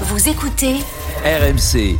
Vous 0.00 0.28
écoutez 0.28 0.74
RMC. 1.24 1.96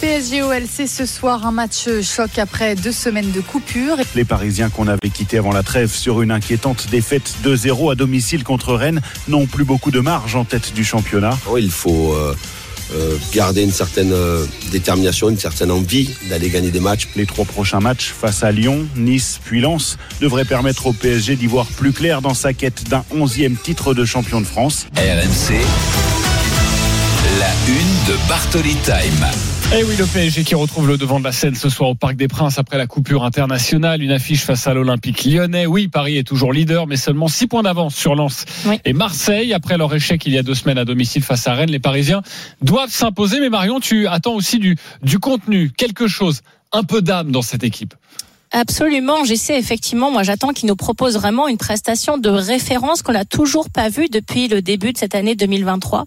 PSG 0.00 0.42
OLC 0.42 0.88
ce 0.88 1.06
soir, 1.06 1.46
un 1.46 1.52
match 1.52 1.88
choc 2.02 2.40
après 2.40 2.74
deux 2.74 2.90
semaines 2.90 3.30
de 3.30 3.40
coupure. 3.40 3.98
Les 4.16 4.24
Parisiens 4.24 4.68
qu'on 4.68 4.88
avait 4.88 5.10
quittés 5.10 5.38
avant 5.38 5.52
la 5.52 5.62
trêve 5.62 5.92
sur 5.92 6.20
une 6.20 6.32
inquiétante 6.32 6.88
défaite 6.90 7.32
2-0 7.44 7.92
à 7.92 7.94
domicile 7.94 8.42
contre 8.42 8.74
Rennes 8.74 9.00
n'ont 9.28 9.46
plus 9.46 9.62
beaucoup 9.64 9.92
de 9.92 10.00
marge 10.00 10.34
en 10.34 10.44
tête 10.44 10.74
du 10.74 10.82
championnat. 10.82 11.38
Oh, 11.48 11.56
il 11.56 11.70
faut 11.70 12.14
euh, 12.14 12.34
euh, 12.94 13.16
garder 13.32 13.62
une 13.62 13.72
certaine 13.72 14.12
euh, 14.12 14.44
détermination, 14.70 15.30
une 15.30 15.38
certaine 15.38 15.70
envie 15.70 16.10
d'aller 16.28 16.50
gagner 16.50 16.70
des 16.70 16.80
matchs. 16.80 17.08
Les 17.16 17.26
trois 17.26 17.44
prochains 17.44 17.80
matchs 17.80 18.12
face 18.12 18.42
à 18.42 18.52
Lyon, 18.52 18.86
Nice 18.96 19.40
puis 19.44 19.60
Lens 19.60 19.98
devraient 20.20 20.44
permettre 20.44 20.86
au 20.86 20.92
PSG 20.92 21.36
d'y 21.36 21.46
voir 21.46 21.66
plus 21.66 21.92
clair 21.92 22.22
dans 22.22 22.34
sa 22.34 22.52
quête 22.52 22.88
d'un 22.88 23.04
onzième 23.10 23.56
titre 23.56 23.94
de 23.94 24.04
champion 24.04 24.40
de 24.40 24.46
France. 24.46 24.86
RMC. 24.96 26.31
La 27.38 27.48
une 27.68 28.14
de 28.14 28.28
Bartoli 28.28 28.74
Time. 28.84 29.26
Eh 29.74 29.84
oui, 29.84 29.94
le 29.98 30.04
PSG 30.04 30.44
qui 30.44 30.54
retrouve 30.54 30.86
le 30.88 30.98
devant 30.98 31.18
de 31.18 31.24
la 31.24 31.32
scène 31.32 31.54
ce 31.54 31.68
soir 31.70 31.90
au 31.90 31.94
Parc 31.94 32.16
des 32.16 32.28
Princes 32.28 32.58
après 32.58 32.76
la 32.76 32.86
coupure 32.86 33.24
internationale. 33.24 34.02
Une 34.02 34.10
affiche 34.10 34.42
face 34.42 34.66
à 34.66 34.74
l'Olympique 34.74 35.24
lyonnais. 35.24 35.64
Oui, 35.66 35.88
Paris 35.88 36.18
est 36.18 36.24
toujours 36.26 36.52
leader, 36.52 36.86
mais 36.86 36.96
seulement 36.96 37.28
6 37.28 37.46
points 37.46 37.62
d'avance 37.62 37.94
sur 37.94 38.14
Lens 38.14 38.44
Oui. 38.66 38.78
et 38.84 38.92
Marseille. 38.92 39.54
Après 39.54 39.78
leur 39.78 39.94
échec 39.94 40.26
il 40.26 40.32
y 40.32 40.38
a 40.38 40.42
deux 40.42 40.54
semaines 40.54 40.78
à 40.78 40.84
domicile 40.84 41.22
face 41.22 41.46
à 41.46 41.54
Rennes, 41.54 41.70
les 41.70 41.78
Parisiens 41.78 42.22
doivent 42.60 42.90
s'imposer. 42.90 43.40
Mais 43.40 43.48
Marion, 43.50 43.80
tu 43.80 44.06
attends 44.08 44.34
aussi 44.34 44.58
du, 44.58 44.76
du 45.02 45.18
contenu, 45.18 45.70
quelque 45.70 46.08
chose, 46.08 46.42
un 46.72 46.82
peu 46.82 47.00
d'âme 47.02 47.30
dans 47.30 47.42
cette 47.42 47.64
équipe. 47.64 47.94
Absolument, 48.54 49.24
j'essaie 49.24 49.58
effectivement, 49.58 50.10
moi 50.10 50.24
j'attends 50.24 50.52
qu'il 50.52 50.68
nous 50.68 50.76
propose 50.76 51.14
vraiment 51.14 51.48
une 51.48 51.56
prestation 51.56 52.18
de 52.18 52.28
référence 52.28 53.00
qu'on 53.00 53.12
n'a 53.12 53.24
toujours 53.24 53.70
pas 53.70 53.88
vue 53.88 54.10
depuis 54.10 54.46
le 54.46 54.60
début 54.60 54.92
de 54.92 54.98
cette 54.98 55.14
année 55.14 55.34
2023. 55.34 56.04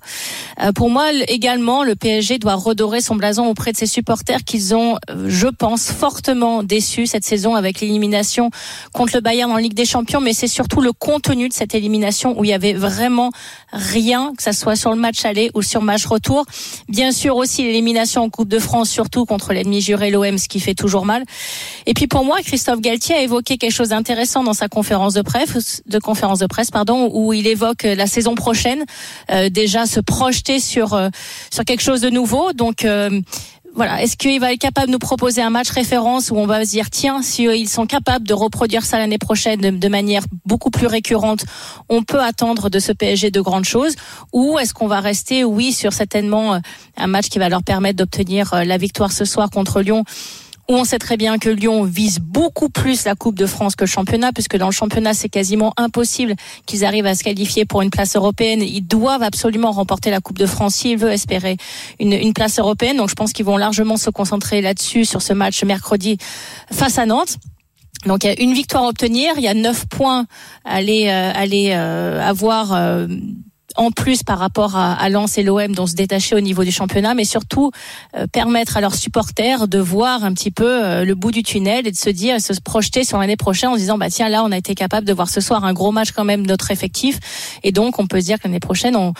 Euh, 0.61 0.71
pour 0.71 0.91
moi 0.91 1.07
également, 1.27 1.83
le 1.83 1.95
PSG 1.95 2.37
doit 2.37 2.53
redorer 2.53 3.01
son 3.01 3.15
blason 3.15 3.47
auprès 3.47 3.71
de 3.71 3.77
ses 3.77 3.87
supporters 3.87 4.43
qu'ils 4.43 4.75
ont, 4.75 4.97
euh, 5.09 5.25
je 5.27 5.47
pense, 5.47 5.91
fortement 5.91 6.61
déçus 6.61 7.07
cette 7.07 7.23
saison 7.23 7.55
avec 7.55 7.81
l'élimination 7.81 8.51
contre 8.93 9.15
le 9.15 9.21
Bayern 9.21 9.51
en 9.51 9.57
Ligue 9.57 9.73
des 9.73 9.85
Champions, 9.85 10.21
mais 10.21 10.33
c'est 10.33 10.45
surtout 10.45 10.81
le 10.81 10.93
contenu 10.93 11.49
de 11.49 11.53
cette 11.53 11.73
élimination 11.73 12.39
où 12.39 12.43
il 12.43 12.51
y 12.51 12.53
avait 12.53 12.73
vraiment 12.73 13.31
rien, 13.71 14.33
que 14.37 14.43
ça 14.43 14.53
soit 14.53 14.75
sur 14.75 14.91
le 14.91 14.97
match 14.97 15.25
aller 15.25 15.49
ou 15.55 15.63
sur 15.63 15.79
le 15.79 15.87
match 15.87 16.05
retour. 16.05 16.45
Bien 16.89 17.11
sûr 17.11 17.37
aussi 17.37 17.63
l'élimination 17.63 18.21
en 18.21 18.29
Coupe 18.29 18.49
de 18.49 18.59
France, 18.59 18.91
surtout 18.91 19.25
contre 19.25 19.51
l'ennemi 19.51 19.81
juré 19.81 20.11
l'OM, 20.11 20.37
ce 20.37 20.47
qui 20.47 20.59
fait 20.59 20.75
toujours 20.75 21.05
mal. 21.05 21.23
Et 21.87 21.95
puis 21.95 22.05
pour 22.05 22.23
moi, 22.23 22.34
Christophe 22.41 22.81
Galtier 22.81 23.15
a 23.15 23.21
évoqué 23.21 23.57
quelque 23.57 23.71
chose 23.71 23.89
d'intéressant 23.89 24.43
dans 24.43 24.53
sa 24.53 24.67
conférence 24.67 25.13
de 25.13 25.21
presse, 25.21 25.81
de 25.85 25.99
conférence 25.99 26.39
de 26.39 26.47
presse, 26.47 26.71
pardon, 26.71 27.09
où 27.13 27.33
il 27.33 27.47
évoque 27.47 27.83
la 27.83 28.07
saison 28.07 28.35
prochaine, 28.35 28.85
euh, 29.31 29.49
déjà 29.49 29.85
se 29.85 29.99
projeter 29.99 30.59
sur 30.59 30.93
euh, 30.93 31.09
sur 31.51 31.63
quelque 31.65 31.81
chose 31.81 32.01
de 32.01 32.09
nouveau. 32.09 32.53
Donc 32.53 32.85
euh, 32.85 33.21
voilà, 33.75 34.01
est-ce 34.01 34.15
qu'il 34.15 34.39
va 34.39 34.53
être 34.53 34.59
capable 34.59 34.87
de 34.87 34.93
nous 34.93 34.99
proposer 34.99 35.41
un 35.41 35.49
match 35.49 35.69
référence 35.69 36.31
où 36.31 36.37
on 36.37 36.47
va 36.47 36.63
se 36.63 36.71
dire 36.71 36.89
tiens, 36.89 37.21
si 37.21 37.45
euh, 37.45 37.55
ils 37.55 37.67
sont 37.67 37.85
capables 37.85 38.25
de 38.25 38.33
reproduire 38.33 38.85
ça 38.85 38.97
l'année 38.97 39.17
prochaine 39.17 39.59
de, 39.59 39.69
de 39.69 39.87
manière 39.89 40.23
beaucoup 40.45 40.71
plus 40.71 40.87
récurrente, 40.87 41.43
on 41.89 42.01
peut 42.01 42.21
attendre 42.21 42.69
de 42.69 42.79
ce 42.79 42.93
PSG 42.93 43.31
de 43.31 43.41
grandes 43.41 43.65
choses? 43.65 43.95
Ou 44.31 44.57
est-ce 44.59 44.73
qu'on 44.73 44.87
va 44.87 45.01
rester 45.01 45.43
oui 45.43 45.73
sur 45.73 45.91
certainement 45.91 46.53
euh, 46.53 46.59
un 46.95 47.07
match 47.07 47.27
qui 47.27 47.37
va 47.37 47.49
leur 47.49 47.63
permettre 47.63 47.97
d'obtenir 47.97 48.53
euh, 48.53 48.63
la 48.63 48.77
victoire 48.77 49.11
ce 49.11 49.25
soir 49.25 49.49
contre 49.49 49.81
Lyon 49.81 50.05
où 50.67 50.73
on 50.73 50.83
sait 50.83 50.99
très 50.99 51.17
bien 51.17 51.37
que 51.37 51.49
Lyon 51.49 51.83
vise 51.83 52.19
beaucoup 52.19 52.69
plus 52.69 53.05
la 53.05 53.15
Coupe 53.15 53.35
de 53.35 53.45
France 53.45 53.75
que 53.75 53.83
le 53.83 53.89
championnat, 53.89 54.31
puisque 54.31 54.57
dans 54.57 54.65
le 54.65 54.71
championnat, 54.71 55.13
c'est 55.13 55.29
quasiment 55.29 55.73
impossible 55.77 56.35
qu'ils 56.65 56.85
arrivent 56.85 57.05
à 57.05 57.15
se 57.15 57.23
qualifier 57.23 57.65
pour 57.65 57.81
une 57.81 57.89
place 57.89 58.15
européenne. 58.15 58.61
Ils 58.61 58.81
doivent 58.81 59.23
absolument 59.23 59.71
remporter 59.71 60.11
la 60.11 60.21
Coupe 60.21 60.37
de 60.37 60.47
France 60.47 60.75
s'ils 60.75 60.97
veulent 60.97 61.13
espérer 61.13 61.57
une, 61.99 62.13
une 62.13 62.33
place 62.33 62.59
européenne. 62.59 62.97
Donc 62.97 63.09
je 63.09 63.15
pense 63.15 63.33
qu'ils 63.33 63.45
vont 63.45 63.57
largement 63.57 63.97
se 63.97 64.09
concentrer 64.09 64.61
là-dessus, 64.61 65.05
sur 65.05 65.21
ce 65.21 65.33
match 65.33 65.63
mercredi 65.63 66.17
face 66.71 66.97
à 66.97 67.05
Nantes. 67.05 67.37
Donc 68.05 68.23
il 68.23 68.27
y 68.27 68.29
a 68.29 68.41
une 68.41 68.53
victoire 68.53 68.83
à 68.83 68.89
obtenir, 68.89 69.33
il 69.37 69.43
y 69.43 69.47
a 69.47 69.53
neuf 69.53 69.87
points 69.87 70.25
à 70.63 70.75
aller, 70.75 71.07
euh, 71.07 71.31
aller 71.33 71.71
euh, 71.71 72.21
avoir 72.21 72.73
euh, 72.73 73.07
en 73.75 73.91
plus 73.91 74.23
par 74.23 74.39
rapport 74.39 74.75
à, 74.75 74.93
à 74.93 75.09
Lens 75.09 75.37
et 75.37 75.43
l'OM 75.43 75.73
dont 75.73 75.87
se 75.87 75.95
détacher 75.95 76.35
au 76.35 76.39
niveau 76.39 76.63
du 76.63 76.71
championnat, 76.71 77.13
mais 77.13 77.25
surtout 77.25 77.71
euh, 78.15 78.27
permettre 78.27 78.77
à 78.77 78.81
leurs 78.81 78.95
supporters 78.95 79.67
de 79.67 79.79
voir 79.79 80.23
un 80.23 80.33
petit 80.33 80.51
peu 80.51 80.83
euh, 80.83 81.05
le 81.05 81.15
bout 81.15 81.31
du 81.31 81.43
tunnel 81.43 81.87
et 81.87 81.91
de 81.91 81.97
se 81.97 82.09
dire, 82.09 82.39
se 82.41 82.53
projeter 82.61 83.03
sur 83.03 83.17
l'année 83.17 83.37
prochaine 83.37 83.69
en 83.69 83.75
disant, 83.75 83.97
bah 83.97 84.09
tiens 84.09 84.29
là 84.29 84.43
on 84.43 84.51
a 84.51 84.57
été 84.57 84.75
capable 84.75 85.05
de 85.05 85.13
voir 85.13 85.29
ce 85.29 85.41
soir 85.41 85.65
un 85.65 85.73
gros 85.73 85.91
match 85.91 86.11
quand 86.11 86.25
même 86.25 86.45
notre 86.45 86.71
effectif, 86.71 87.19
et 87.63 87.71
donc 87.71 87.99
on 87.99 88.07
peut 88.07 88.19
se 88.21 88.25
dire 88.25 88.37
que 88.39 88.47
l'année 88.47 88.59
prochaine 88.59 88.95
on 88.95 89.13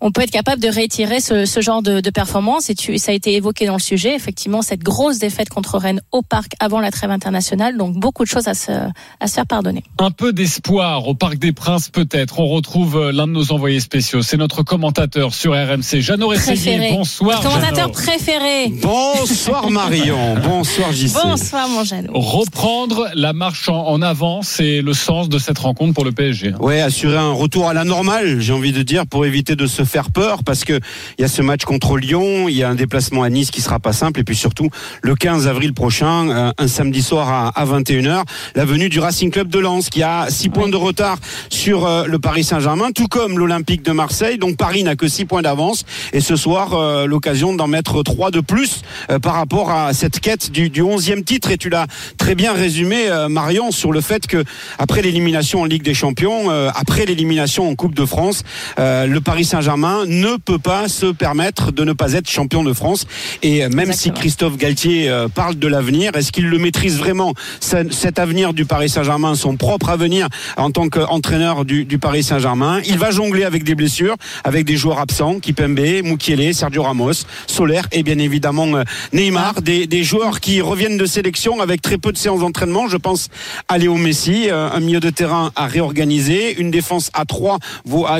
on 0.00 0.10
peut 0.12 0.22
être 0.22 0.30
capable 0.30 0.60
de 0.62 0.68
réitérer 0.68 1.20
ce, 1.20 1.44
ce 1.44 1.60
genre 1.60 1.82
de, 1.82 2.00
de 2.00 2.10
performance 2.10 2.70
et 2.70 2.74
tu, 2.74 2.96
ça 2.98 3.12
a 3.12 3.14
été 3.14 3.34
évoqué 3.34 3.66
dans 3.66 3.74
le 3.74 3.80
sujet 3.80 4.14
effectivement 4.14 4.62
cette 4.62 4.80
grosse 4.82 5.18
défaite 5.18 5.48
contre 5.50 5.76
Rennes 5.78 6.00
au 6.12 6.22
parc 6.22 6.52
avant 6.60 6.80
la 6.80 6.90
trêve 6.90 7.10
internationale 7.10 7.76
donc 7.76 7.94
beaucoup 7.94 8.24
de 8.24 8.28
choses 8.28 8.48
à 8.48 8.54
se, 8.54 8.70
à 8.72 9.26
se 9.26 9.34
faire 9.34 9.46
pardonner. 9.46 9.84
Un 9.98 10.10
peu 10.10 10.32
d'espoir 10.32 11.06
au 11.08 11.14
Parc 11.14 11.38
des 11.38 11.52
Princes 11.52 11.88
peut-être. 11.90 12.38
On 12.40 12.48
retrouve 12.48 12.96
euh, 12.96 13.12
l'un 13.12 13.26
de 13.26 13.32
nos 13.32 13.52
envoyés 13.52 13.80
spéciaux. 13.80 14.22
C'est 14.22 14.36
notre 14.36 14.62
commentateur 14.62 15.34
sur 15.34 15.52
RMC, 15.52 16.00
Jeannot 16.00 16.28
Rességuier. 16.28 16.90
Bonsoir. 16.92 17.40
Commentateur 17.42 17.74
Jeannot. 17.74 17.92
préféré. 17.92 18.68
Bonsoir 18.82 19.70
Marion, 19.70 20.36
bonsoir 20.42 20.92
JC. 20.92 21.12
Bonsoir 21.22 21.68
mon 21.68 21.84
Jeannot. 21.84 22.12
Reprendre 22.14 23.08
la 23.14 23.32
marche 23.32 23.68
en, 23.68 23.86
en 23.86 24.00
avant, 24.02 24.42
c'est 24.42 24.80
le 24.82 24.94
sens 24.94 25.28
de 25.28 25.38
cette 25.38 25.58
rencontre 25.58 25.94
pour 25.94 26.04
le 26.04 26.12
PSG. 26.12 26.48
hein. 26.54 26.56
Ouais, 26.60 26.80
assurer 26.80 27.16
un 27.18 27.32
retour 27.32 27.68
à 27.68 27.74
la 27.74 27.84
normale, 27.84 28.40
j'ai 28.40 28.52
envie 28.52 28.72
de 28.72 28.82
dire, 28.82 29.06
pour 29.06 29.26
éviter 29.26 29.56
de 29.56 29.66
se 29.66 29.84
faire 29.90 30.10
peur, 30.10 30.44
parce 30.44 30.64
que 30.64 30.80
il 31.18 31.22
y 31.22 31.24
a 31.24 31.28
ce 31.28 31.42
match 31.42 31.64
contre 31.64 31.96
Lyon, 31.96 32.48
il 32.48 32.56
y 32.56 32.62
a 32.62 32.68
un 32.68 32.74
déplacement 32.74 33.24
à 33.24 33.28
Nice 33.28 33.50
qui 33.50 33.60
sera 33.60 33.80
pas 33.80 33.92
simple, 33.92 34.20
et 34.20 34.24
puis 34.24 34.36
surtout 34.36 34.70
le 35.02 35.14
15 35.14 35.48
avril 35.48 35.74
prochain, 35.74 36.30
euh, 36.30 36.52
un 36.56 36.68
samedi 36.68 37.02
soir 37.02 37.28
à, 37.28 37.48
à 37.48 37.66
21h, 37.66 38.22
la 38.54 38.64
venue 38.64 38.88
du 38.88 39.00
Racing 39.00 39.30
Club 39.30 39.48
de 39.48 39.58
Lens, 39.58 39.90
qui 39.90 40.02
a 40.02 40.26
6 40.30 40.48
points 40.50 40.68
de 40.68 40.76
retard 40.76 41.18
sur 41.48 41.86
euh, 41.86 42.04
le 42.06 42.18
Paris 42.18 42.44
Saint-Germain, 42.44 42.92
tout 42.92 43.08
comme 43.08 43.38
l'Olympique 43.38 43.82
de 43.82 43.90
Marseille. 43.90 44.38
Donc 44.38 44.56
Paris 44.56 44.84
n'a 44.84 44.94
que 44.94 45.08
6 45.08 45.24
points 45.24 45.42
d'avance, 45.42 45.84
et 46.12 46.20
ce 46.20 46.36
soir 46.36 46.74
euh, 46.74 47.06
l'occasion 47.06 47.52
d'en 47.52 47.66
mettre 47.66 48.02
3 48.02 48.30
de 48.30 48.40
plus 48.40 48.82
par 49.22 49.34
rapport 49.34 49.70
à 49.70 49.92
cette 49.92 50.20
quête 50.20 50.52
du, 50.52 50.70
du 50.70 50.82
11e 50.82 51.24
titre. 51.24 51.50
Et 51.50 51.58
tu 51.58 51.68
l'as 51.68 51.86
très 52.16 52.36
bien 52.36 52.52
résumé, 52.52 53.08
Marion, 53.28 53.72
sur 53.72 53.90
le 53.90 54.00
fait 54.00 54.26
que 54.26 54.44
après 54.78 55.02
l'élimination 55.02 55.62
en 55.62 55.64
Ligue 55.64 55.82
des 55.82 55.94
Champions, 55.94 56.48
après 56.74 57.06
l'élimination 57.06 57.68
en 57.68 57.74
Coupe 57.74 57.94
de 57.94 58.04
France, 58.04 58.44
le 58.78 59.18
Paris 59.18 59.44
Saint-Germain 59.44 59.79
ne 60.06 60.36
peut 60.36 60.58
pas 60.58 60.88
se 60.88 61.06
permettre 61.06 61.72
de 61.72 61.84
ne 61.84 61.92
pas 61.92 62.12
être 62.14 62.28
champion 62.28 62.62
de 62.64 62.72
France. 62.72 63.06
Et 63.42 63.68
même 63.68 63.92
si. 63.92 64.10
Christophe 64.12 64.56
Galtier 64.56 65.08
euh, 65.08 65.28
parle 65.28 65.54
de 65.56 65.66
l'avenir, 65.68 66.14
est-ce 66.14 66.30
qu'il 66.32 66.46
le 66.48 66.58
maîtrise 66.58 66.98
vraiment 66.98 67.32
ce- 67.60 67.90
cet 67.90 68.18
avenir 68.18 68.52
du 68.52 68.64
Paris 68.64 68.88
Saint-Germain, 68.88 69.34
son 69.34 69.56
propre 69.56 69.88
avenir 69.88 70.28
en 70.56 70.70
tant 70.70 70.88
qu'entraîneur 70.88 71.64
du, 71.64 71.84
du 71.84 71.98
Paris 71.98 72.22
Saint-Germain? 72.22 72.80
Il 72.86 72.98
va 72.98 73.10
jongler 73.10 73.44
avec 73.44 73.62
des 73.64 73.74
blessures, 73.74 74.16
avec 74.44 74.64
des 74.66 74.76
joueurs 74.76 74.98
absents, 74.98 75.38
Kipembe, 75.40 75.78
Mukiele, 76.04 76.54
Sergio 76.54 76.82
Ramos, 76.82 77.24
Soler 77.46 77.80
et 77.92 78.02
bien 78.02 78.18
évidemment 78.18 78.66
euh, 78.76 78.82
Neymar, 79.12 79.62
des, 79.62 79.86
des 79.86 80.04
joueurs 80.04 80.40
qui 80.40 80.60
reviennent 80.60 80.98
de 80.98 81.06
sélection 81.06 81.60
avec 81.60 81.80
très 81.82 81.96
peu 81.98 82.12
de 82.12 82.18
séances 82.18 82.40
d'entraînement. 82.40 82.88
Je 82.88 82.96
pense 82.96 83.28
à 83.68 83.78
Léo 83.78 83.96
Messi, 83.96 84.50
euh, 84.50 84.68
un 84.70 84.80
milieu 84.80 85.00
de 85.00 85.10
terrain 85.10 85.50
à 85.56 85.66
réorganiser, 85.66 86.60
une 86.60 86.70
défense 86.70 87.10
à 87.14 87.24
3 87.24 87.58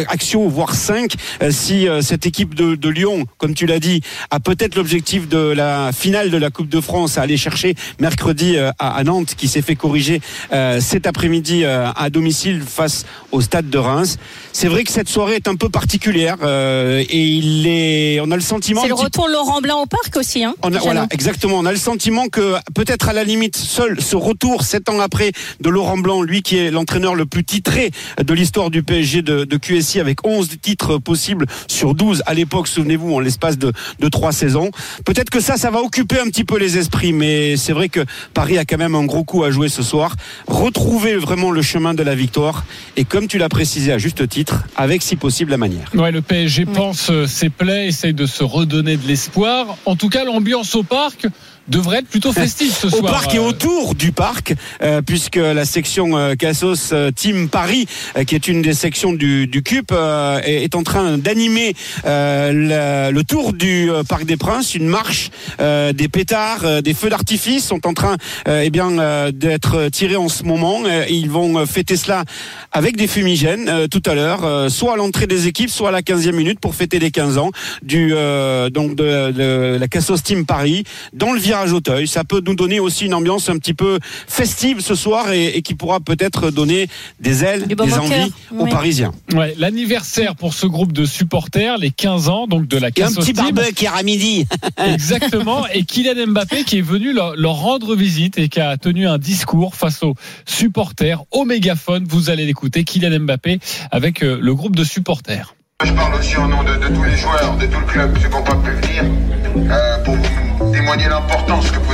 axiaux, 0.08 0.48
voire 0.48 0.74
5. 0.74 1.12
Si 1.50 1.88
euh, 1.88 2.02
cette 2.02 2.26
équipe 2.26 2.54
de, 2.54 2.74
de 2.74 2.88
Lyon, 2.88 3.24
comme 3.38 3.54
tu 3.54 3.66
l'as 3.66 3.80
dit, 3.80 4.00
a 4.30 4.40
peut-être 4.40 4.76
l'objectif 4.76 5.28
de 5.28 5.38
la 5.38 5.90
finale 5.92 6.30
de 6.30 6.36
la 6.36 6.50
Coupe 6.50 6.68
de 6.68 6.80
France 6.80 7.18
à 7.18 7.22
aller 7.22 7.36
chercher 7.36 7.74
mercredi 7.98 8.56
euh, 8.56 8.70
à, 8.78 8.96
à 8.96 9.04
Nantes, 9.04 9.34
qui 9.36 9.48
s'est 9.48 9.62
fait 9.62 9.76
corriger 9.76 10.20
euh, 10.52 10.80
cet 10.80 11.06
après-midi 11.06 11.64
euh, 11.64 11.90
à 11.94 12.10
domicile 12.10 12.62
face 12.66 13.04
au 13.32 13.40
stade 13.40 13.70
de 13.70 13.78
Reims. 13.78 14.18
C'est 14.52 14.68
vrai 14.68 14.84
que 14.84 14.92
cette 14.92 15.08
soirée 15.08 15.36
est 15.36 15.48
un 15.48 15.56
peu 15.56 15.68
particulière 15.68 16.36
euh, 16.42 17.04
et 17.08 17.22
il 17.22 17.66
est, 17.66 18.20
on 18.20 18.30
a 18.30 18.36
le 18.36 18.42
sentiment 18.42 18.82
C'est 18.82 18.88
le 18.88 18.94
petit 18.94 19.04
retour 19.04 19.28
Laurent 19.28 19.60
Blanc 19.60 19.82
au 19.82 19.86
parc 19.86 20.16
aussi. 20.16 20.44
Hein, 20.44 20.54
on 20.62 20.68
a, 20.68 20.72
Jeannot. 20.72 20.84
voilà, 20.84 21.06
exactement. 21.10 21.58
On 21.58 21.66
a 21.66 21.72
le 21.72 21.78
sentiment 21.78 22.28
que 22.28 22.56
peut-être 22.74 23.08
à 23.08 23.12
la 23.12 23.24
limite, 23.24 23.56
seul 23.56 24.00
ce 24.00 24.16
retour, 24.16 24.62
sept 24.62 24.88
ans 24.88 25.00
après, 25.00 25.32
de 25.60 25.70
Laurent 25.70 25.98
Blanc, 25.98 26.22
lui 26.22 26.42
qui 26.42 26.56
est 26.56 26.70
l'entraîneur 26.70 27.14
le 27.14 27.26
plus 27.26 27.44
titré 27.44 27.90
de 28.22 28.34
l'histoire 28.34 28.70
du 28.70 28.82
PSG 28.82 29.22
de, 29.22 29.44
de 29.44 29.56
QSI, 29.56 30.00
avec 30.00 30.26
11 30.26 30.48
titres 30.60 30.98
possibles 30.98 31.39
sur 31.66 31.94
12 31.94 32.22
à 32.26 32.34
l'époque, 32.34 32.68
souvenez-vous, 32.68 33.14
en 33.14 33.20
l'espace 33.20 33.58
de, 33.58 33.72
de 33.98 34.08
trois 34.08 34.32
saisons. 34.32 34.70
Peut-être 35.04 35.30
que 35.30 35.40
ça, 35.40 35.56
ça 35.56 35.70
va 35.70 35.80
occuper 35.80 36.18
un 36.20 36.26
petit 36.26 36.44
peu 36.44 36.58
les 36.58 36.78
esprits, 36.78 37.12
mais 37.12 37.56
c'est 37.56 37.72
vrai 37.72 37.88
que 37.88 38.04
Paris 38.34 38.58
a 38.58 38.64
quand 38.64 38.78
même 38.78 38.94
un 38.94 39.04
gros 39.04 39.24
coup 39.24 39.44
à 39.44 39.50
jouer 39.50 39.68
ce 39.68 39.82
soir. 39.82 40.16
Retrouver 40.46 41.16
vraiment 41.16 41.50
le 41.50 41.62
chemin 41.62 41.94
de 41.94 42.02
la 42.02 42.14
victoire, 42.14 42.64
et 42.96 43.04
comme 43.04 43.26
tu 43.26 43.38
l'as 43.38 43.48
précisé 43.48 43.92
à 43.92 43.98
juste 43.98 44.28
titre, 44.28 44.64
avec 44.76 45.02
si 45.02 45.16
possible 45.16 45.50
la 45.50 45.58
manière. 45.58 45.90
Ouais, 45.94 46.12
le 46.12 46.22
PSG 46.22 46.66
pense 46.66 47.10
euh, 47.10 47.26
ses 47.26 47.50
plaies, 47.50 47.88
essaye 47.88 48.14
de 48.14 48.26
se 48.26 48.44
redonner 48.44 48.96
de 48.96 49.06
l'espoir. 49.06 49.76
En 49.86 49.96
tout 49.96 50.08
cas, 50.08 50.24
l'ambiance 50.24 50.74
au 50.74 50.82
parc 50.82 51.26
devrait 51.70 51.98
être 51.98 52.08
plutôt 52.08 52.32
festif 52.32 52.76
ce 52.76 52.88
au 52.88 52.90
soir. 52.90 53.12
parc 53.12 53.34
et 53.34 53.38
euh, 53.38 53.42
autour 53.42 53.94
du 53.94 54.12
parc, 54.12 54.54
euh, 54.82 55.00
puisque 55.02 55.36
la 55.36 55.64
section 55.64 56.18
euh, 56.18 56.34
Cassos 56.34 56.92
euh, 56.92 57.10
Team 57.10 57.48
Paris, 57.48 57.86
euh, 58.16 58.24
qui 58.24 58.34
est 58.34 58.48
une 58.48 58.60
des 58.60 58.74
sections 58.74 59.12
du, 59.12 59.46
du 59.46 59.62
CUP, 59.62 59.92
est, 59.92 60.64
est 60.64 60.74
en 60.74 60.82
train 60.82 61.18
d'animer 61.18 61.74
le, 62.04 63.10
le 63.10 63.24
tour 63.24 63.52
du 63.52 63.90
Parc 64.08 64.24
des 64.24 64.36
Princes, 64.36 64.74
une 64.74 64.86
marche, 64.86 65.30
des 65.58 66.08
pétards, 66.08 66.82
des 66.82 66.94
feux 66.94 67.10
d'artifice 67.10 67.66
sont 67.66 67.86
en 67.86 67.94
train 67.94 68.16
eh 68.48 68.70
bien 68.70 69.30
d'être 69.32 69.88
tirés 69.88 70.16
en 70.16 70.28
ce 70.28 70.42
moment. 70.42 70.82
Ils 71.08 71.30
vont 71.30 71.64
fêter 71.66 71.96
cela 71.96 72.24
avec 72.72 72.96
des 72.96 73.06
fumigènes 73.06 73.88
tout 73.88 74.02
à 74.06 74.14
l'heure, 74.14 74.70
soit 74.70 74.94
à 74.94 74.96
l'entrée 74.96 75.26
des 75.26 75.46
équipes, 75.46 75.70
soit 75.70 75.90
à 75.90 75.92
la 75.92 76.02
15e 76.02 76.32
minute 76.32 76.60
pour 76.60 76.74
fêter 76.74 76.98
les 76.98 77.10
15 77.10 77.38
ans 77.38 77.50
du 77.82 78.10
donc 78.10 78.94
de, 78.96 79.30
de 79.30 79.76
la 79.78 79.88
Cassos 79.88 80.22
Team 80.22 80.46
Paris 80.46 80.84
dans 81.12 81.32
le 81.32 81.38
virage 81.38 81.59
Auteuil. 81.68 82.06
Ça 82.06 82.24
peut 82.24 82.42
nous 82.44 82.54
donner 82.54 82.80
aussi 82.80 83.06
une 83.06 83.14
ambiance 83.14 83.48
un 83.48 83.58
petit 83.58 83.74
peu 83.74 83.98
festive 84.26 84.80
ce 84.80 84.94
soir 84.94 85.30
et, 85.32 85.56
et 85.56 85.62
qui 85.62 85.74
pourra 85.74 86.00
peut-être 86.00 86.50
donner 86.50 86.88
des 87.20 87.44
ailes, 87.44 87.66
des 87.66 87.74
au 87.74 87.98
envies 87.98 88.08
cœur, 88.08 88.28
aux 88.58 88.64
oui. 88.64 88.70
Parisiens. 88.70 89.12
Ouais, 89.34 89.54
l'anniversaire 89.58 90.36
pour 90.36 90.54
ce 90.54 90.66
groupe 90.66 90.92
de 90.92 91.04
supporters, 91.04 91.78
les 91.78 91.90
15 91.90 92.28
ans 92.28 92.46
donc 92.46 92.66
de 92.66 92.78
la 92.78 92.88
Et 92.88 93.02
un 93.02 93.12
petit 93.12 93.32
barbecue 93.32 93.84
hier 93.84 93.94
à 93.94 94.02
midi. 94.02 94.46
Exactement. 94.76 95.66
Et 95.68 95.84
Kylian 95.84 96.26
Mbappé 96.28 96.64
qui 96.64 96.78
est 96.78 96.82
venu 96.82 97.12
leur, 97.12 97.36
leur 97.36 97.54
rendre 97.54 97.94
visite 97.94 98.38
et 98.38 98.48
qui 98.48 98.60
a 98.60 98.76
tenu 98.76 99.06
un 99.06 99.18
discours 99.18 99.74
face 99.74 100.02
aux 100.02 100.14
supporters 100.46 101.22
au 101.30 101.44
mégaphone. 101.44 102.04
Vous 102.08 102.30
allez 102.30 102.46
l'écouter, 102.46 102.84
Kylian 102.84 103.20
Mbappé 103.20 103.60
avec 103.90 104.22
euh, 104.22 104.38
le 104.40 104.54
groupe 104.54 104.76
de 104.76 104.84
supporters. 104.84 105.54
Je 105.82 105.92
parle 105.94 106.14
aussi 106.14 106.36
au 106.36 106.46
nom 106.46 106.62
de, 106.62 106.74
de 106.74 106.94
tous 106.94 107.02
les 107.04 107.16
joueurs, 107.16 107.56
de 107.56 107.64
tout 107.64 107.80
le 107.80 107.86
club, 107.86 108.18
ceux 108.18 108.28
qui 108.28 108.34
n'ont 108.34 108.42
pas 108.42 108.56
pu 108.56 108.70
venir, 108.70 108.99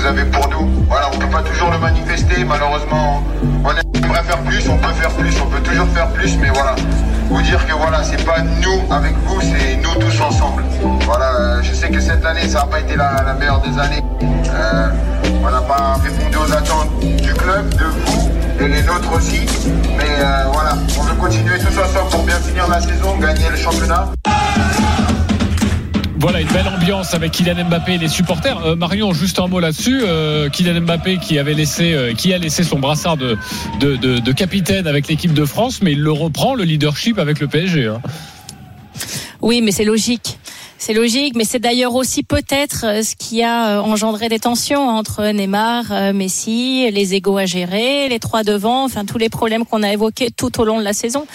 avez 0.06 0.24
pour 0.24 0.48
nous. 0.48 0.70
Voilà, 0.88 1.10
on 1.12 1.18
peut 1.18 1.26
pas 1.26 1.42
toujours 1.42 1.70
le 1.70 1.78
manifester, 1.78 2.44
malheureusement, 2.44 3.22
on 3.64 3.70
aimerait 3.70 4.22
faire 4.22 4.38
plus, 4.38 4.68
on 4.68 4.76
peut 4.76 4.92
faire 4.94 5.10
plus, 5.10 5.34
on 5.40 5.46
peut 5.46 5.60
toujours 5.60 5.88
faire 5.88 6.08
plus, 6.10 6.36
mais 6.38 6.48
voilà, 6.50 6.74
vous 7.28 7.42
dire 7.42 7.66
que 7.66 7.72
voilà, 7.72 8.02
c'est 8.04 8.24
pas 8.24 8.40
nous 8.40 8.94
avec 8.94 9.14
vous, 9.26 9.40
c'est 9.40 9.76
nous 9.76 9.94
tous 10.00 10.20
ensemble. 10.20 10.62
Voilà, 11.04 11.34
euh, 11.34 11.62
je 11.62 11.74
sais 11.74 11.88
que 11.88 12.00
cette 12.00 12.24
année, 12.24 12.48
ça 12.48 12.60
n'a 12.60 12.66
pas 12.66 12.80
été 12.80 12.94
la, 12.94 13.22
la 13.24 13.34
meilleure 13.34 13.60
des 13.60 13.78
années. 13.78 14.02
Euh, 14.22 14.88
on 15.42 15.50
n'a 15.50 15.60
pas 15.60 15.96
répondu 16.02 16.36
aux 16.36 16.52
attentes 16.52 17.00
du 17.00 17.34
club, 17.34 17.68
de 17.74 17.84
vous, 17.84 18.30
et 18.60 18.68
les 18.68 18.82
nôtres 18.82 19.12
aussi. 19.12 19.44
Mais 19.96 20.04
euh, 20.20 20.44
voilà, 20.52 20.74
on 20.98 21.02
veut 21.02 21.14
continuer 21.14 21.58
tous 21.58 21.78
ensemble 21.78 22.10
pour 22.10 22.22
bien 22.22 22.36
finir 22.36 22.68
la 22.68 22.80
saison, 22.80 23.16
gagner 23.18 23.48
le 23.50 23.56
championnat. 23.56 24.06
Voilà 26.18 26.40
une 26.40 26.48
belle 26.48 26.66
ambiance 26.66 27.12
avec 27.12 27.32
Kylian 27.32 27.68
Mbappé 27.68 27.94
et 27.94 27.98
les 27.98 28.08
supporters. 28.08 28.64
Euh, 28.64 28.74
Marion, 28.74 29.12
juste 29.12 29.38
un 29.38 29.48
mot 29.48 29.60
là-dessus. 29.60 30.00
Euh, 30.02 30.48
Kylian 30.48 30.80
Mbappé 30.80 31.18
qui 31.18 31.38
avait 31.38 31.52
laissé, 31.52 31.92
euh, 31.92 32.14
qui 32.14 32.32
a 32.32 32.38
laissé 32.38 32.64
son 32.64 32.78
brassard 32.78 33.18
de, 33.18 34.32
capitaine 34.32 34.86
avec 34.86 35.08
l'équipe 35.08 35.34
de 35.34 35.44
France, 35.44 35.82
mais 35.82 35.92
il 35.92 36.00
le 36.00 36.12
reprend 36.12 36.54
le 36.54 36.64
leadership 36.64 37.18
avec 37.18 37.38
le 37.38 37.48
PSG. 37.48 37.86
hein. 37.86 38.00
Oui, 39.42 39.60
mais 39.60 39.72
c'est 39.72 39.84
logique. 39.84 40.38
C'est 40.78 40.92
logique, 40.92 41.34
mais 41.36 41.44
c'est 41.44 41.58
d'ailleurs 41.58 41.94
aussi 41.94 42.22
peut-être 42.22 42.84
euh, 42.84 43.02
ce 43.02 43.16
qui 43.16 43.42
a 43.42 43.78
euh, 43.78 43.80
engendré 43.80 44.28
des 44.28 44.38
tensions 44.38 44.88
entre 44.88 45.24
Neymar, 45.32 45.84
euh, 45.90 46.12
Messi, 46.12 46.90
les 46.90 47.14
égos 47.14 47.38
à 47.38 47.46
gérer, 47.46 48.10
les 48.10 48.18
trois 48.18 48.44
devant, 48.44 48.84
enfin 48.84 49.06
tous 49.06 49.16
les 49.16 49.30
problèmes 49.30 49.64
qu'on 49.64 49.82
a 49.82 49.90
évoqués 49.90 50.30
tout 50.30 50.60
au 50.60 50.66
long 50.66 50.78
de 50.78 50.84
la 50.84 50.92
saison. 50.92 51.26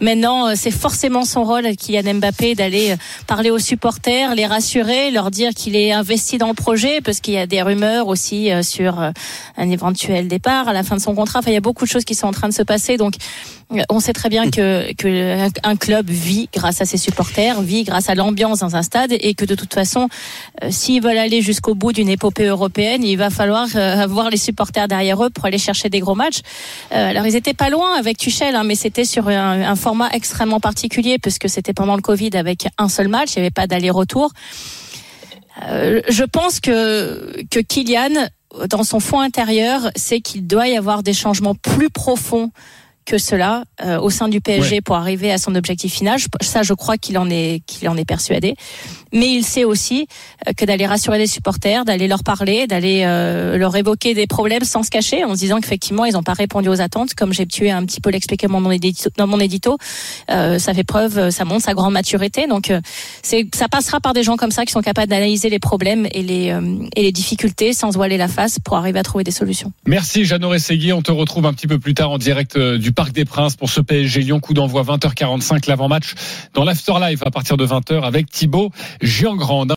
Maintenant, 0.00 0.54
c'est 0.54 0.70
forcément 0.70 1.24
son 1.24 1.42
rôle, 1.42 1.74
Kylian 1.76 2.14
Mbappé, 2.14 2.54
d'aller 2.54 2.94
parler 3.26 3.50
aux 3.50 3.58
supporters, 3.58 4.34
les 4.34 4.46
rassurer, 4.46 5.10
leur 5.10 5.30
dire 5.30 5.50
qu'il 5.54 5.74
est 5.74 5.92
investi 5.92 6.38
dans 6.38 6.48
le 6.48 6.54
projet, 6.54 7.00
parce 7.00 7.20
qu'il 7.20 7.34
y 7.34 7.38
a 7.38 7.46
des 7.46 7.62
rumeurs 7.62 8.06
aussi 8.08 8.50
sur 8.62 8.98
un 9.56 9.70
éventuel 9.70 10.28
départ 10.28 10.68
à 10.68 10.72
la 10.72 10.82
fin 10.82 10.96
de 10.96 11.00
son 11.00 11.14
contrat. 11.14 11.38
Enfin, 11.40 11.50
il 11.50 11.54
y 11.54 11.58
a 11.58 11.60
beaucoup 11.60 11.84
de 11.84 11.90
choses 11.90 12.04
qui 12.04 12.14
sont 12.14 12.26
en 12.26 12.32
train 12.32 12.48
de 12.48 12.54
se 12.54 12.62
passer, 12.62 12.96
donc 12.96 13.14
on 13.88 14.00
sait 14.00 14.12
très 14.12 14.28
bien 14.28 14.50
que, 14.50 14.92
que 14.94 15.48
un 15.62 15.76
club 15.76 16.10
vit 16.10 16.48
grâce 16.52 16.80
à 16.80 16.84
ses 16.84 16.98
supporters, 16.98 17.62
vit 17.62 17.84
grâce 17.84 18.08
à 18.08 18.14
l'ambiance 18.14 18.60
dans 18.60 18.76
un 18.76 18.82
stade 18.84 19.12
et 19.12 19.34
que 19.34 19.44
de 19.44 19.54
toute 19.54 19.74
façon, 19.74 20.08
euh, 20.62 20.68
s'ils 20.70 21.02
veulent 21.02 21.18
aller 21.18 21.42
jusqu'au 21.42 21.74
bout 21.74 21.92
d'une 21.92 22.08
épopée 22.08 22.46
européenne, 22.46 23.02
il 23.02 23.16
va 23.16 23.30
falloir 23.30 23.66
euh, 23.74 23.98
avoir 23.98 24.30
les 24.30 24.36
supporters 24.36 24.86
derrière 24.86 25.22
eux 25.24 25.30
pour 25.30 25.46
aller 25.46 25.58
chercher 25.58 25.88
des 25.88 26.00
gros 26.00 26.14
matchs. 26.14 26.40
Euh, 26.92 27.10
alors 27.10 27.26
ils 27.26 27.36
étaient 27.36 27.54
pas 27.54 27.70
loin 27.70 27.94
avec 27.98 28.18
Tuchel, 28.18 28.54
hein, 28.54 28.64
mais 28.64 28.76
c'était 28.76 29.04
sur 29.04 29.28
un, 29.28 29.74
format 29.76 30.10
extrêmement 30.12 30.60
particulier 30.60 31.18
puisque 31.18 31.48
c'était 31.48 31.72
pendant 31.72 31.96
le 31.96 32.02
Covid 32.02 32.30
avec 32.34 32.68
un 32.78 32.88
seul 32.88 33.08
match, 33.08 33.34
il 33.34 33.40
n'y 33.40 33.46
avait 33.46 33.50
pas 33.50 33.66
d'aller-retour. 33.66 34.30
Je 35.60 36.24
pense 36.24 36.60
que 36.60 37.42
que 37.50 37.60
Kylian, 37.60 38.28
dans 38.68 38.84
son 38.84 39.00
fond 39.00 39.20
intérieur, 39.20 39.90
sait 39.96 40.20
qu'il 40.20 40.46
doit 40.46 40.68
y 40.68 40.76
avoir 40.76 41.02
des 41.02 41.12
changements 41.12 41.54
plus 41.54 41.90
profonds 41.90 42.50
que 43.06 43.18
cela 43.18 43.64
euh, 43.84 43.98
au 44.00 44.08
sein 44.10 44.28
du 44.28 44.40
PSG 44.40 44.76
Ouais. 44.76 44.80
pour 44.80 44.96
arriver 44.96 45.30
à 45.30 45.38
son 45.38 45.54
objectif 45.54 45.92
final. 45.92 46.18
Je- 46.18 46.26
ça, 46.40 46.62
je 46.62 46.72
crois 46.72 46.96
qu'il 46.96 47.18
en 47.18 47.28
est 47.30 47.60
qu'il 47.66 47.88
en 47.88 47.96
est 47.96 48.04
persuadé. 48.06 48.54
Mais 49.12 49.30
il 49.32 49.44
sait 49.44 49.64
aussi 49.64 50.06
euh, 50.48 50.52
que 50.56 50.64
d'aller 50.64 50.86
rassurer 50.86 51.18
les 51.18 51.26
supporters, 51.26 51.84
d'aller 51.84 52.08
leur 52.08 52.24
parler, 52.24 52.66
d'aller 52.66 53.02
euh, 53.04 53.56
leur 53.58 53.76
évoquer 53.76 54.14
des 54.14 54.26
problèmes 54.26 54.64
sans 54.64 54.82
se 54.82 54.90
cacher, 54.90 55.22
en 55.24 55.34
se 55.34 55.40
disant 55.40 55.60
qu'effectivement 55.60 56.04
ils 56.06 56.14
n'ont 56.14 56.22
pas 56.22 56.32
répondu 56.32 56.68
aux 56.68 56.80
attentes, 56.80 57.14
comme 57.14 57.32
j'ai 57.32 57.46
pu 57.46 57.68
un 57.68 57.84
petit 57.84 58.00
peu 58.00 58.10
l'expliquer 58.10 58.46
dans 58.48 58.60
mon 58.60 58.70
édito. 58.70 59.10
Dans 59.16 59.26
mon 59.26 59.38
édito 59.38 59.76
euh, 60.30 60.58
ça 60.58 60.72
fait 60.74 60.84
preuve, 60.84 61.18
euh, 61.18 61.30
ça 61.30 61.44
montre 61.44 61.64
sa 61.64 61.74
grande 61.74 61.92
maturité. 61.92 62.46
Donc 62.46 62.70
euh, 62.70 62.80
c'est 63.22 63.46
ça 63.54 63.68
passera 63.68 64.00
par 64.00 64.14
des 64.14 64.22
gens 64.22 64.36
comme 64.36 64.50
ça 64.50 64.64
qui 64.64 64.72
sont 64.72 64.80
capables 64.82 65.08
d'analyser 65.10 65.50
les 65.50 65.58
problèmes 65.58 66.06
et 66.12 66.22
les 66.22 66.50
euh, 66.50 66.60
et 66.96 67.02
les 67.02 67.12
difficultés 67.12 67.72
sans 67.74 67.90
voiler 67.90 68.16
la 68.16 68.28
face 68.28 68.58
pour 68.58 68.76
arriver 68.76 68.98
à 68.98 69.02
trouver 69.02 69.24
des 69.24 69.30
solutions. 69.30 69.72
Merci 69.86 70.24
Jeannot 70.24 70.48
Rességuier. 70.48 70.92
On 70.94 71.02
te 71.02 71.12
retrouve 71.12 71.44
un 71.46 71.52
petit 71.52 71.66
peu 71.66 71.78
plus 71.78 71.94
tard 71.94 72.10
en 72.10 72.18
direct 72.18 72.58
du 72.58 72.92
Parc 72.94 73.12
des 73.12 73.24
Princes 73.24 73.56
pour 73.56 73.70
ce 73.70 73.80
PSG 73.80 74.22
Lyon. 74.22 74.40
Coup 74.40 74.54
d'envoi 74.54 74.82
20h45 74.82 75.68
l'avant-match 75.68 76.14
dans 76.54 76.64
l'Afterlife 76.64 77.22
à 77.26 77.30
partir 77.30 77.56
de 77.56 77.66
20h 77.66 78.02
avec 78.02 78.30
Thibaut 78.30 78.70
Giangrande. 79.02 79.72